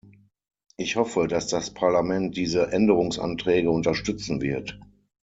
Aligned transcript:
Ich 0.77 0.95
hoffe, 0.95 1.27
dass 1.27 1.45
das 1.45 1.75
Parlament 1.75 2.35
diese 2.35 2.71
Änderungsanträge 2.71 3.69
unterstützen 3.69 4.41
wird. 4.41 4.79